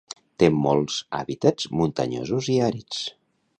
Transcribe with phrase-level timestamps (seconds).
[0.43, 3.07] Té molts hàbitats muntanyosos i àrids.